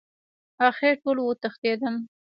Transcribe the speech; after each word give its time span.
اخر 0.67 0.91
ټول 1.03 1.17
وتښتېدل. 1.21 1.95